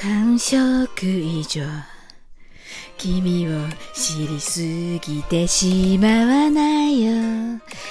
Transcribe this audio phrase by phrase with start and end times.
[0.00, 0.56] 感触
[1.04, 1.62] 以上。
[2.96, 4.62] 君を知りす
[5.00, 7.12] ぎてしまわないよ。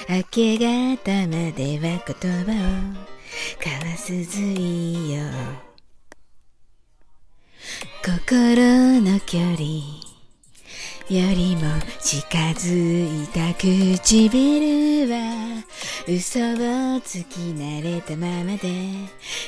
[0.08, 3.10] 明け方までは言葉を
[3.64, 5.22] 交わすずいよ。
[8.04, 9.60] 心の距離
[11.08, 11.62] よりも
[12.00, 15.62] 近づいた唇は
[16.08, 18.68] 嘘をつき慣れたままで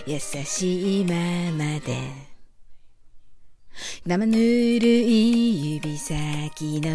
[0.06, 1.14] 優しいま
[1.56, 2.31] まで。
[4.06, 6.90] 生ぬるい指先の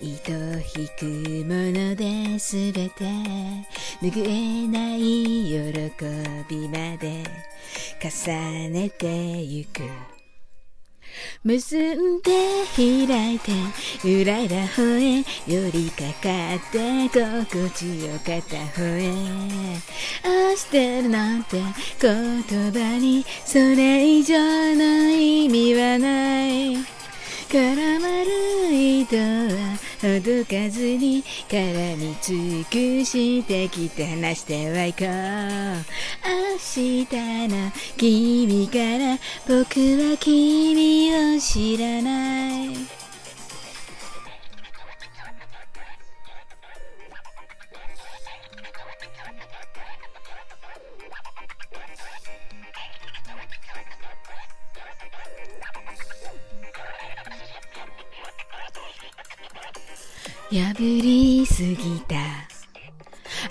[0.00, 1.04] 糸引く
[1.46, 3.04] もので全て。
[4.00, 6.04] 拭えない喜
[6.48, 7.24] びまで。
[8.00, 9.82] 重ねてゆく。
[11.44, 12.32] 結んで
[12.76, 13.52] 開いて
[14.02, 18.40] ゆらら吠え寄りかかって心地よ片
[18.74, 19.12] 方へ。
[20.24, 21.60] 愛してるなんて
[22.00, 24.34] 言葉にそれ以上
[24.74, 25.13] の意
[25.98, 26.76] ない。
[27.48, 35.08] 絡まる糸はほどかずに絡み尽くしてきて話してはいこう。
[36.26, 37.06] 明日
[37.48, 42.93] の君から僕は君を知らない。
[60.54, 62.14] 破りすぎた。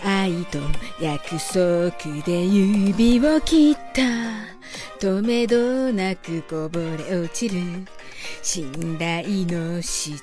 [0.06, 0.60] 愛と
[1.02, 1.92] 約束
[2.26, 4.02] で指を切った。
[5.06, 7.60] 止めどなくこぼれ落ちる。
[8.42, 10.18] 信頼の雫。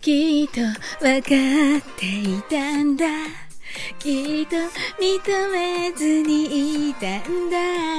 [0.00, 0.62] きっと
[1.00, 1.28] 分か
[1.86, 3.04] っていたんだ。
[3.98, 4.56] きっと
[4.98, 7.93] 認めずにいたんだ。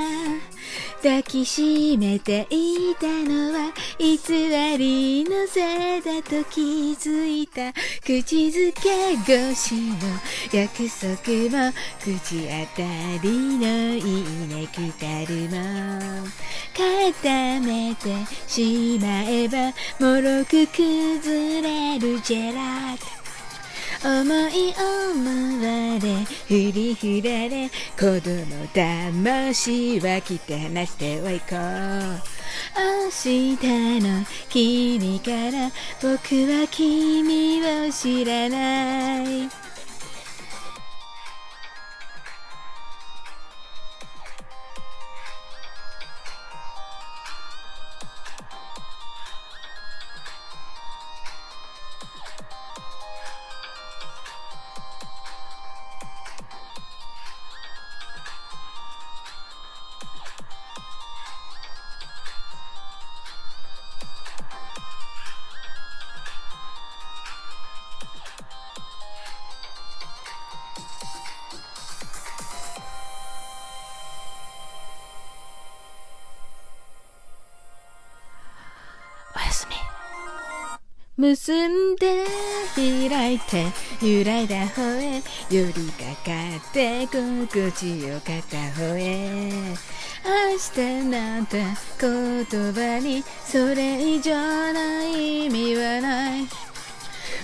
[1.05, 4.17] 抱きしめていたのは偽
[4.75, 6.61] りのせいだと気
[6.93, 7.71] づいた
[8.03, 9.97] 口づけ越しの
[10.51, 11.15] 約束
[11.55, 11.71] も
[12.01, 13.29] 口当たり
[13.59, 16.25] のいいネクタルも
[16.73, 18.09] 固めて
[18.47, 19.73] しまえば
[20.03, 23.15] もろく崩れるジェラート
[24.03, 32.35] 思い思われ振り振られ子供魂は来て話しておいこう。
[32.77, 39.64] 明日の君から僕は君を知らない。
[81.25, 82.23] 結んで
[82.75, 83.65] 開いて
[83.99, 86.31] 揺らいだ方へ寄りかか
[86.69, 89.51] って心地よかった方へ。
[90.23, 91.63] 愛してなんて
[91.99, 94.35] 言葉にそれ以上
[94.71, 96.64] の意味はない。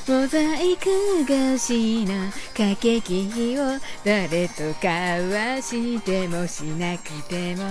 [0.07, 0.89] モザイク
[1.25, 3.63] がしの駆け引きを
[4.03, 7.63] 誰と交わしてもしなくても。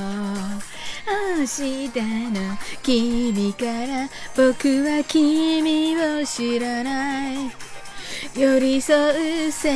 [1.39, 1.91] 明日
[2.31, 7.70] の君から僕は君を知らない。
[8.35, 9.73] 寄り添う背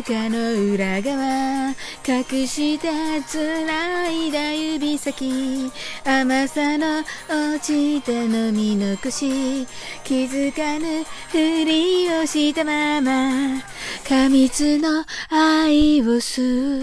[0.00, 1.74] 中の裏側
[2.06, 2.88] 隠して
[3.26, 5.70] 繋いだ指先
[6.04, 9.66] 甘さの落ちた飲み残し
[10.04, 13.62] 気づかぬふりをしたまま
[14.08, 16.80] 過密の愛を吸う